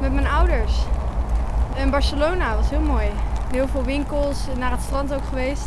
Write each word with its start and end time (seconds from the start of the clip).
Met 0.00 0.12
mijn 0.12 0.26
ouders. 0.26 0.72
In 1.76 1.90
Barcelona, 1.90 2.56
was 2.56 2.70
heel 2.70 2.80
mooi. 2.80 3.06
Heel 3.50 3.68
veel 3.68 3.82
winkels, 3.82 4.38
naar 4.58 4.70
het 4.70 4.80
strand 4.82 5.14
ook 5.14 5.24
geweest. 5.28 5.66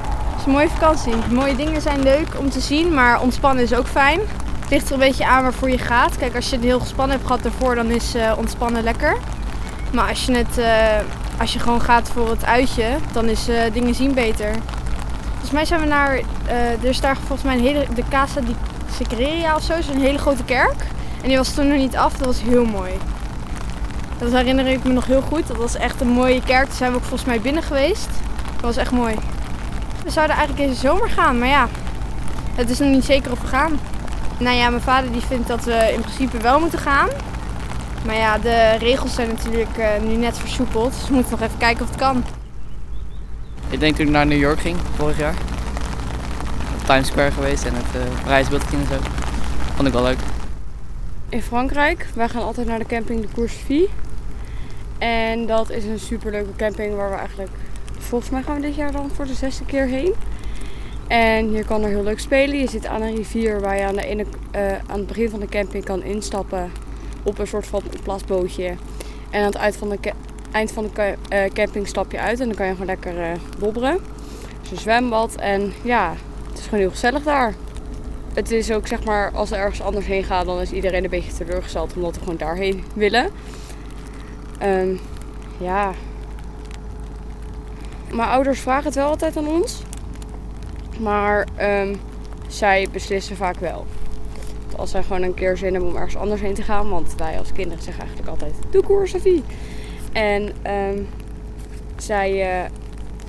Het 0.00 0.38
is 0.38 0.46
een 0.46 0.52
mooie 0.52 0.68
vakantie. 0.68 1.14
Mooie 1.30 1.56
dingen 1.56 1.80
zijn 1.80 2.02
leuk 2.02 2.38
om 2.38 2.50
te 2.50 2.60
zien, 2.60 2.94
maar 2.94 3.20
ontspannen 3.20 3.64
is 3.64 3.74
ook 3.74 3.86
fijn. 3.86 4.20
Het 4.60 4.70
ligt 4.70 4.86
er 4.86 4.92
een 4.92 4.98
beetje 4.98 5.26
aan 5.26 5.42
waarvoor 5.42 5.70
je 5.70 5.78
gaat. 5.78 6.16
Kijk, 6.16 6.34
als 6.34 6.50
je 6.50 6.56
het 6.56 6.64
heel 6.64 6.80
gespannen 6.80 7.16
hebt 7.16 7.26
gehad 7.26 7.42
daarvoor, 7.42 7.74
dan 7.74 7.86
is 7.86 8.14
uh, 8.14 8.32
ontspannen 8.36 8.82
lekker. 8.82 9.16
Maar 9.92 10.08
als 10.08 10.26
je, 10.26 10.32
het, 10.32 10.58
uh, 10.58 11.40
als 11.40 11.52
je 11.52 11.58
gewoon 11.58 11.80
gaat 11.80 12.08
voor 12.08 12.30
het 12.30 12.44
uitje, 12.44 12.96
dan 13.12 13.24
is 13.24 13.48
uh, 13.48 13.60
dingen 13.72 13.94
zien 13.94 14.14
beter. 14.14 14.50
Volgens 15.30 15.50
mij 15.50 15.64
zijn 15.64 15.80
we 15.80 15.86
naar, 15.86 16.20
er 16.82 17.00
daar 17.00 17.16
volgens 17.16 17.42
mij 17.42 17.86
de 17.94 18.02
Casa 18.08 18.40
di 18.40 18.56
Secreria 18.92 19.54
of 19.54 19.62
zo, 19.62 19.72
is 19.72 19.88
een 19.88 20.00
hele 20.00 20.18
grote 20.18 20.44
kerk. 20.44 20.84
En 21.26 21.32
die 21.32 21.40
was 21.40 21.54
toen 21.54 21.68
nog 21.68 21.76
niet 21.76 21.96
af, 21.96 22.16
dat 22.16 22.26
was 22.26 22.42
heel 22.42 22.64
mooi. 22.64 22.92
Dat 24.18 24.32
herinner 24.32 24.66
ik 24.66 24.84
me 24.84 24.92
nog 24.92 25.06
heel 25.06 25.20
goed. 25.20 25.46
Dat 25.46 25.56
was 25.56 25.76
echt 25.76 26.00
een 26.00 26.08
mooie 26.08 26.42
kerk. 26.42 26.66
Daar 26.66 26.76
zijn 26.76 26.90
we 26.90 26.96
ook 26.96 27.02
volgens 27.02 27.24
mij 27.24 27.40
binnen 27.40 27.62
geweest. 27.62 28.08
Dat 28.54 28.60
was 28.60 28.76
echt 28.76 28.90
mooi. 28.90 29.14
We 30.04 30.10
zouden 30.10 30.36
eigenlijk 30.36 30.68
deze 30.68 30.80
zomer 30.80 31.10
gaan, 31.10 31.38
maar 31.38 31.48
ja, 31.48 31.68
het 32.54 32.70
is 32.70 32.78
nog 32.78 32.88
niet 32.88 33.04
zeker 33.04 33.32
of 33.32 33.40
we 33.40 33.46
gaan. 33.46 33.78
Nou 34.38 34.56
ja, 34.56 34.70
mijn 34.70 34.82
vader 34.82 35.12
die 35.12 35.20
vindt 35.20 35.48
dat 35.48 35.64
we 35.64 35.92
in 35.94 36.00
principe 36.00 36.38
wel 36.38 36.60
moeten 36.60 36.78
gaan. 36.78 37.08
Maar 38.04 38.16
ja, 38.16 38.38
de 38.38 38.76
regels 38.78 39.14
zijn 39.14 39.28
natuurlijk 39.28 39.78
uh, 39.78 39.86
nu 40.08 40.16
net 40.16 40.38
versoepeld. 40.38 40.92
Dus 40.92 41.08
we 41.08 41.14
moeten 41.14 41.32
nog 41.32 41.40
even 41.40 41.58
kijken 41.58 41.82
of 41.82 41.88
het 41.88 41.98
kan. 41.98 42.24
Ik 43.70 43.80
denk 43.80 43.96
toen 43.96 44.06
ik 44.06 44.12
naar 44.12 44.26
New 44.26 44.40
York 44.40 44.60
ging 44.60 44.76
vorig 44.96 45.18
jaar. 45.18 45.34
Op 46.80 46.86
Times 46.86 47.06
Square 47.06 47.30
geweest 47.30 47.64
en 47.64 47.74
het 47.74 47.94
uh, 47.96 48.22
Parijsbeeld 48.22 48.62
en 48.62 48.86
zo. 48.90 48.96
Vond 49.74 49.88
ik 49.88 49.94
wel 49.94 50.02
leuk. 50.02 50.18
In 51.28 51.42
Frankrijk, 51.42 52.06
wij 52.14 52.28
gaan 52.28 52.42
altijd 52.42 52.66
naar 52.66 52.78
de 52.78 52.86
camping 52.86 53.20
de 53.20 53.28
Course 53.34 53.88
En 54.98 55.46
dat 55.46 55.70
is 55.70 55.84
een 55.84 55.98
superleuke 55.98 56.56
camping 56.56 56.94
waar 56.94 57.10
we 57.10 57.16
eigenlijk... 57.16 57.50
Volgens 57.98 58.30
mij 58.30 58.42
gaan 58.42 58.54
we 58.54 58.60
dit 58.60 58.74
jaar 58.74 58.92
dan 58.92 59.10
voor 59.10 59.26
de 59.26 59.34
zesde 59.34 59.64
keer 59.64 59.86
heen. 59.86 60.14
En 61.06 61.48
hier 61.48 61.64
kan 61.64 61.82
er 61.82 61.88
heel 61.88 62.02
leuk 62.02 62.18
spelen. 62.18 62.58
Je 62.58 62.68
zit 62.68 62.86
aan 62.86 63.02
een 63.02 63.16
rivier 63.16 63.60
waar 63.60 63.76
je 63.76 63.84
aan, 63.84 63.94
de 63.94 64.06
ene, 64.06 64.24
uh, 64.56 64.72
aan 64.86 64.98
het 64.98 65.06
begin 65.06 65.30
van 65.30 65.40
de 65.40 65.46
camping 65.46 65.84
kan 65.84 66.02
instappen 66.02 66.70
op 67.22 67.38
een 67.38 67.46
soort 67.46 67.66
van 67.66 67.82
opblaasbootje. 67.96 68.74
En 69.30 69.40
aan 69.40 69.46
het 69.46 69.54
eind 69.54 69.76
van 69.76 69.88
de, 69.88 69.98
eind 70.52 70.72
van 70.72 70.90
de 70.94 71.14
uh, 71.32 71.44
camping 71.52 71.86
stap 71.86 72.12
je 72.12 72.18
uit 72.18 72.40
en 72.40 72.46
dan 72.46 72.56
kan 72.56 72.66
je 72.66 72.72
gewoon 72.72 72.86
lekker 72.86 73.18
uh, 73.18 73.30
bobberen. 73.58 73.98
Dus 74.60 74.70
een 74.70 74.76
zwembad 74.76 75.34
en 75.34 75.72
ja, 75.82 76.14
het 76.48 76.58
is 76.58 76.64
gewoon 76.64 76.80
heel 76.80 76.90
gezellig 76.90 77.22
daar. 77.22 77.54
Het 78.36 78.50
is 78.50 78.72
ook 78.72 78.86
zeg 78.86 79.04
maar, 79.04 79.30
als 79.30 79.50
we 79.50 79.56
ergens 79.56 79.82
anders 79.82 80.06
heen 80.06 80.24
gaan, 80.24 80.46
dan 80.46 80.60
is 80.60 80.72
iedereen 80.72 81.04
een 81.04 81.10
beetje 81.10 81.32
teleurgesteld 81.32 81.94
omdat 81.94 82.14
we 82.14 82.20
gewoon 82.20 82.36
daarheen 82.36 82.84
willen. 82.94 83.30
Um, 84.62 85.00
ja. 85.58 85.92
Mijn 88.10 88.28
ouders 88.28 88.60
vragen 88.60 88.84
het 88.84 88.94
wel 88.94 89.08
altijd 89.08 89.36
aan 89.36 89.48
ons. 89.48 89.82
Maar 91.00 91.46
um, 91.60 91.96
zij 92.48 92.88
beslissen 92.92 93.36
vaak 93.36 93.58
wel. 93.58 93.86
Als 94.76 94.90
zij 94.90 95.02
gewoon 95.02 95.22
een 95.22 95.34
keer 95.34 95.56
zin 95.56 95.72
hebben 95.72 95.90
om 95.90 95.96
ergens 95.96 96.16
anders 96.16 96.40
heen 96.40 96.54
te 96.54 96.62
gaan. 96.62 96.88
Want 96.90 97.14
wij 97.16 97.38
als 97.38 97.52
kinderen 97.52 97.82
zeggen 97.82 98.02
eigenlijk 98.02 98.30
altijd: 98.30 98.54
Doe 98.70 98.82
koers, 98.82 99.10
Sophie. 99.10 99.44
En 100.12 100.52
um, 100.72 101.08
zij 101.96 102.60
uh, 102.62 102.70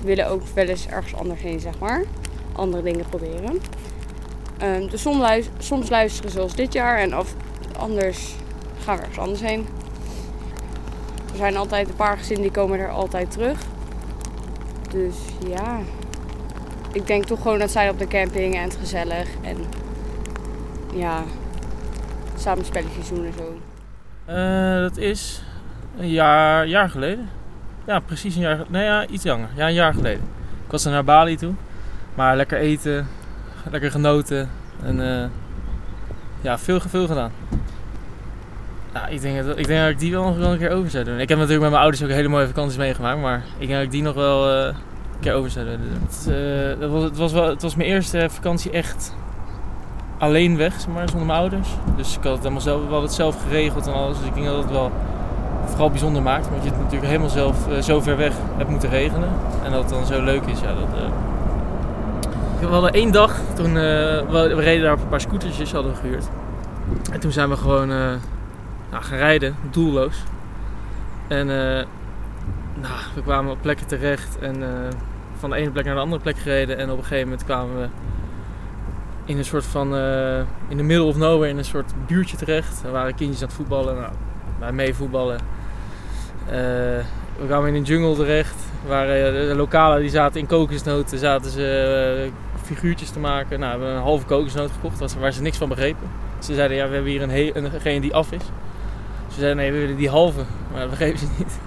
willen 0.04 0.28
ook 0.28 0.42
wel 0.54 0.66
eens 0.66 0.86
ergens 0.86 1.14
anders 1.14 1.40
heen, 1.40 1.60
zeg 1.60 1.78
maar. 1.78 2.04
Andere 2.52 2.82
dingen 2.82 3.08
proberen. 3.08 3.60
Um, 4.62 4.88
dus 4.88 5.02
soms, 5.58 5.88
luisteren, 5.88 6.30
zoals 6.30 6.54
dit 6.54 6.72
jaar. 6.72 6.98
En 6.98 7.16
of 7.16 7.34
anders 7.78 8.34
gaan 8.84 8.96
we 8.96 9.00
ergens 9.00 9.18
anders 9.18 9.40
heen. 9.40 9.66
Er 11.32 11.36
zijn 11.36 11.56
altijd 11.56 11.88
een 11.88 11.96
paar 11.96 12.18
gezinnen 12.18 12.42
die 12.42 12.52
komen 12.52 12.78
er 12.78 12.90
altijd 12.90 13.30
terug. 13.30 13.58
Dus 14.90 15.14
ja 15.48 15.80
ik 16.92 17.06
denk 17.06 17.24
toch 17.24 17.42
gewoon 17.42 17.58
dat 17.58 17.70
zij 17.70 17.90
op 17.90 17.98
de 17.98 18.06
camping 18.06 18.54
en 18.54 18.62
het 18.62 18.76
gezellig 18.80 19.28
en 19.42 19.56
ja, 20.94 21.22
samen 22.36 22.64
spelletjes 22.64 23.10
en 23.10 23.32
zo. 23.36 23.60
Uh, 24.28 24.80
dat 24.80 24.96
is 24.96 25.42
een 25.98 26.08
jaar, 26.08 26.66
jaar 26.66 26.90
geleden. 26.90 27.28
Ja, 27.86 28.00
precies 28.00 28.34
een 28.34 28.40
jaar 28.40 28.64
Nee, 28.68 28.84
ja, 28.84 29.06
iets 29.06 29.24
langer. 29.24 29.48
Ja, 29.56 29.66
een 29.66 29.74
jaar 29.74 29.94
geleden. 29.94 30.22
Ik 30.64 30.70
was 30.70 30.84
er 30.84 30.90
naar 30.90 31.04
Bali 31.04 31.36
toe. 31.36 31.52
Maar 32.14 32.36
lekker 32.36 32.58
eten, 32.58 33.08
lekker 33.72 33.90
genoten. 33.90 34.48
En 34.82 34.98
uh, 34.98 35.24
ja, 36.40 36.58
veel, 36.58 36.80
veel 36.80 37.06
gedaan. 37.06 37.30
Ik, 39.08 39.20
denk 39.20 39.44
dat, 39.46 39.58
ik 39.58 39.66
denk 39.66 39.80
dat 39.80 39.90
ik 39.90 39.98
die 39.98 40.12
wel 40.12 40.24
nog 40.24 40.36
wel 40.36 40.52
een 40.52 40.58
keer 40.58 40.70
over 40.70 40.90
zou 40.90 41.04
doen. 41.04 41.18
Ik 41.18 41.28
heb 41.28 41.38
natuurlijk 41.38 41.62
met 41.62 41.70
mijn 41.70 41.82
ouders 41.82 42.02
ook 42.02 42.08
hele 42.08 42.28
mooie 42.28 42.46
vakanties 42.46 42.78
meegemaakt. 42.78 43.20
Maar 43.20 43.42
ik 43.58 43.66
denk 43.66 43.72
dat 43.72 43.82
ik 43.82 43.90
die 43.90 44.02
nog 44.02 44.14
wel... 44.14 44.66
Uh, 44.68 44.74
keer 45.20 45.32
overzetten. 45.32 45.80
Het, 45.80 46.26
uh, 46.80 46.90
was, 46.90 47.02
het, 47.02 47.16
was 47.16 47.32
wel, 47.32 47.48
het 47.48 47.62
was 47.62 47.76
mijn 47.76 47.88
eerste 47.88 48.26
vakantie 48.30 48.70
echt 48.70 49.14
alleen 50.18 50.56
weg, 50.56 50.72
zeg 50.80 50.88
maar, 50.88 51.08
zonder 51.08 51.26
mijn 51.26 51.38
ouders. 51.38 51.68
Dus 51.96 52.16
ik 52.16 52.22
had 52.22 52.32
het 52.32 52.42
helemaal 52.42 52.60
zelf, 52.60 52.88
wel 52.88 53.02
het 53.02 53.12
zelf 53.12 53.42
geregeld 53.42 53.86
en 53.86 53.92
alles. 53.92 54.18
Dus 54.18 54.26
ik 54.26 54.34
denk 54.34 54.46
dat 54.46 54.62
het 54.62 54.70
wel 54.70 54.92
vooral 55.64 55.90
bijzonder 55.90 56.22
maakt. 56.22 56.48
Want 56.48 56.62
je 56.62 56.68
het 56.68 56.78
natuurlijk 56.78 57.06
helemaal 57.06 57.28
zelf 57.28 57.56
zo 57.80 58.00
ver 58.00 58.16
weg 58.16 58.32
hebt 58.56 58.70
moeten 58.70 58.90
regelen. 58.90 59.28
En 59.64 59.72
dat 59.72 59.80
het 59.80 59.90
dan 59.90 60.06
zo 60.06 60.22
leuk 60.22 60.42
is. 60.42 60.60
Ja, 60.60 60.66
dat. 60.66 61.10
We 62.60 62.66
hadden 62.66 62.92
één 62.92 63.12
dag, 63.12 63.36
toen 63.54 63.74
we, 63.74 64.24
we, 64.30 64.54
reden 64.54 64.82
daar 64.82 64.92
op 64.92 65.00
een 65.00 65.08
paar 65.08 65.20
scootertjes 65.20 65.72
hadden 65.72 65.92
we 65.92 65.98
gehuurd. 65.98 66.28
En 67.12 67.20
toen 67.20 67.32
zijn 67.32 67.48
we 67.48 67.56
gewoon 67.56 67.88
nou, 67.88 68.18
gaan 68.90 69.18
rijden, 69.18 69.56
doelloos. 69.70 70.22
En 71.28 71.46
nou, 71.46 72.96
we 73.14 73.22
kwamen 73.22 73.52
op 73.52 73.58
plekken 73.60 73.86
terecht 73.86 74.38
en 74.38 74.62
van 75.38 75.50
de 75.50 75.56
ene 75.56 75.70
plek 75.70 75.84
naar 75.84 75.94
de 75.94 76.00
andere 76.00 76.22
plek 76.22 76.38
gereden. 76.38 76.78
En 76.78 76.90
op 76.90 76.98
een 76.98 77.04
gegeven 77.04 77.28
moment 77.28 77.44
kwamen 77.44 77.80
we 77.80 77.88
in 79.24 79.38
een 79.38 79.44
soort 79.44 79.66
van, 79.66 79.94
in 80.68 80.76
de 80.76 80.82
middle 80.82 81.06
of 81.06 81.16
nowhere, 81.16 81.50
in 81.50 81.58
een 81.58 81.64
soort 81.64 81.92
buurtje 82.06 82.36
terecht. 82.36 82.82
Er 82.84 82.92
waren 82.92 83.14
kindjes 83.14 83.40
aan 83.40 83.46
het 83.46 83.56
voetballen, 83.56 83.96
nou, 83.96 84.12
wij 84.58 84.72
mee 84.72 84.94
voetballen. 84.94 85.38
We 87.38 87.46
kwamen 87.46 87.68
in 87.68 87.74
een 87.74 87.82
jungle 87.82 88.14
terecht, 88.14 88.56
waar 88.86 89.06
de 89.06 89.52
lokalen 89.56 90.00
die 90.00 90.10
zaten 90.10 90.40
in 90.40 90.46
kokosnoten, 90.46 91.18
zaten 91.18 91.50
ze 91.50 92.30
figuurtjes 92.74 93.10
te 93.10 93.18
maken. 93.18 93.60
Nou, 93.60 93.72
we 93.72 93.78
hebben 93.78 93.96
een 93.96 94.02
halve 94.02 94.26
kokosnoot 94.26 94.70
gekocht, 94.70 95.14
waar 95.18 95.32
ze 95.32 95.42
niks 95.42 95.56
van 95.56 95.68
begrepen. 95.68 96.08
Ze 96.38 96.54
zeiden, 96.54 96.76
ja, 96.76 96.88
we 96.88 96.94
hebben 96.94 97.12
hier 97.12 97.22
een 97.22 97.86
een, 97.86 98.00
die 98.00 98.14
af 98.14 98.32
is. 98.32 98.42
Ze 99.28 99.38
zeiden, 99.38 99.56
nee, 99.56 99.72
we 99.72 99.78
willen 99.78 99.96
die 99.96 100.08
halve, 100.08 100.42
maar 100.72 100.80
dat 100.80 100.90
begrepen 100.90 101.18
ze 101.18 101.26
niet. 101.38 101.58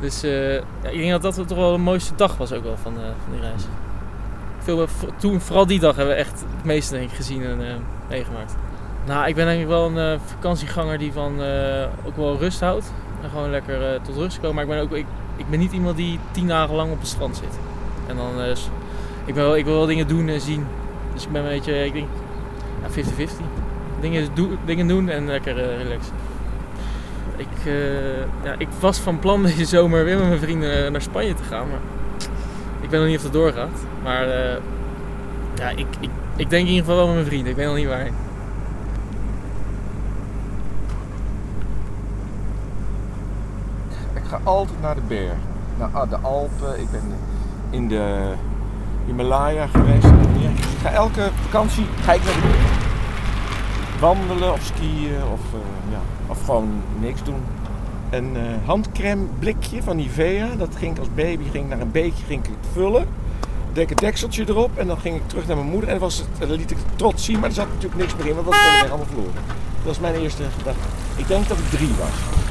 Dus 0.00 0.24
uh, 0.24 0.54
ja, 0.54 0.88
ik 0.90 0.98
denk 0.98 1.10
dat 1.10 1.34
dat 1.34 1.48
toch 1.48 1.58
wel 1.58 1.72
de 1.72 1.78
mooiste 1.78 2.14
dag 2.14 2.36
was 2.36 2.52
ook 2.52 2.62
wel 2.62 2.76
van, 2.76 2.92
uh, 2.92 3.00
van 3.00 3.32
die 3.32 3.40
reis. 3.40 3.62
Veel, 4.58 4.86
toen, 5.16 5.40
vooral 5.40 5.66
die 5.66 5.80
dag 5.80 5.96
hebben 5.96 6.14
we 6.14 6.20
echt 6.20 6.44
het 6.56 6.64
meeste 6.64 6.94
denk 6.94 7.10
ik, 7.10 7.16
gezien 7.16 7.44
en 7.44 7.60
uh, 7.60 7.66
meegemaakt. 8.08 8.54
Nou, 9.06 9.28
ik 9.28 9.34
ben 9.34 9.46
denk 9.46 9.60
ik 9.60 9.66
wel 9.66 9.96
een 9.96 10.20
vakantieganger 10.20 10.98
die 10.98 11.12
van 11.12 11.32
ook 12.04 12.16
wel 12.16 12.38
rust 12.38 12.60
houdt. 12.60 12.92
En 13.22 13.30
gewoon 13.30 13.50
lekker 13.50 14.02
tot 14.02 14.16
rust 14.16 14.40
komen. 14.40 14.54
Maar 14.54 14.64
ik 14.64 14.70
ben, 14.70 14.80
ook, 14.80 14.92
ik, 14.92 15.06
ik 15.36 15.50
ben 15.50 15.58
niet 15.58 15.72
iemand 15.72 15.96
die 15.96 16.18
tien 16.30 16.46
dagen 16.46 16.74
lang 16.74 16.92
op 16.92 16.98
het 16.98 17.08
strand 17.08 17.36
zit. 17.36 17.58
En 18.06 18.16
dan, 18.16 18.56
ik, 19.24 19.34
wel, 19.34 19.56
ik 19.56 19.64
wil 19.64 19.74
wel 19.74 19.86
dingen 19.86 20.08
doen 20.08 20.28
en 20.28 20.40
zien. 20.40 20.66
Dus 21.12 21.24
ik 21.24 21.32
ben 21.32 21.42
een 21.42 21.48
beetje, 21.48 21.84
ik 21.84 21.92
denk, 21.92 22.08
50-50. 22.90 22.96
Ja, 23.16 23.26
dingen, 24.00 24.28
dingen 24.64 24.88
doen 24.88 25.08
en 25.08 25.26
lekker 25.26 25.54
relaxen. 25.54 26.12
Ik, 27.36 27.66
uh, 27.66 28.18
ja, 28.44 28.54
ik 28.58 28.68
was 28.80 28.98
van 28.98 29.18
plan 29.18 29.42
deze 29.46 29.64
zomer 29.64 30.04
weer 30.04 30.18
met 30.18 30.28
mijn 30.28 30.40
vrienden 30.40 30.92
naar 30.92 31.02
Spanje 31.02 31.34
te 31.34 31.42
gaan. 31.42 31.68
Maar 31.68 31.78
ik 32.80 32.90
weet 32.90 33.00
nog 33.00 33.08
niet 33.08 33.16
of 33.16 33.22
het 33.22 33.32
doorgaat. 33.32 33.78
Maar 34.02 34.26
ja, 35.54 35.70
ik, 35.70 35.86
ik, 36.00 36.10
ik 36.36 36.50
denk 36.50 36.66
in 36.66 36.72
ieder 36.72 36.84
geval 36.84 36.96
wel 36.96 37.06
met 37.06 37.14
mijn 37.14 37.26
vrienden. 37.26 37.50
Ik 37.50 37.56
weet 37.56 37.66
nog 37.66 37.76
niet 37.76 37.86
waar. 37.86 38.06
Ik 44.14 44.22
ga 44.28 44.40
altijd 44.42 44.80
naar 44.80 44.94
de 44.94 45.00
berg. 45.08 45.32
Naar 45.78 46.08
de 46.08 46.16
Alpen. 46.16 46.80
Ik 46.80 46.90
ben 46.90 47.02
in 47.70 47.88
de 47.88 48.32
Himalaya 49.06 49.66
geweest. 49.66 50.06
Ik 50.06 50.80
ga 50.80 50.90
elke 50.90 51.30
vakantie 51.42 51.86
ga 52.02 52.12
ik 52.12 52.24
naar 52.24 52.34
de 52.34 54.00
wandelen 54.00 54.52
of 54.52 54.62
skiën 54.62 55.22
of, 55.32 55.40
uh, 55.54 55.90
ja, 55.90 56.00
of 56.26 56.44
gewoon 56.44 56.68
niks 57.00 57.22
doen. 57.22 57.42
Een 58.10 58.36
uh, 58.36 58.42
handcrème 58.64 59.24
blikje 59.38 59.82
van 59.82 59.96
Nivea, 59.96 60.48
dat 60.58 60.76
ging 60.76 60.92
ik 60.92 60.98
als 60.98 61.08
baby 61.14 61.44
ging 61.50 61.68
naar 61.68 61.80
een 61.80 61.90
beekje 61.90 62.24
ging 62.26 62.44
ik 62.44 62.50
vullen. 62.72 63.06
Deed 63.72 63.90
een 63.90 63.96
dekseltje 63.96 64.44
erop 64.48 64.78
en 64.78 64.86
dan 64.86 64.98
ging 64.98 65.16
ik 65.16 65.28
terug 65.28 65.46
naar 65.46 65.56
mijn 65.56 65.68
moeder 65.68 65.90
en 65.90 65.98
was 65.98 66.18
het, 66.18 66.48
dan 66.48 66.56
liet 66.56 66.70
ik 66.70 66.78
trots 66.96 67.24
zien, 67.24 67.38
maar 67.38 67.48
er 67.48 67.54
zat 67.54 67.66
natuurlijk 67.66 68.00
niks 68.00 68.16
meer 68.16 68.26
in, 68.26 68.34
want 68.34 68.46
dat 68.46 68.54
was 68.54 68.88
allemaal 68.88 69.06
verloren. 69.06 69.34
Dat 69.76 69.84
was 69.84 69.98
mijn 69.98 70.14
eerste 70.14 70.42
gedachte. 70.58 70.88
Ik 71.16 71.28
denk 71.28 71.48
dat 71.48 71.58
ik 71.58 71.70
drie 71.70 71.88
was. 71.98 72.43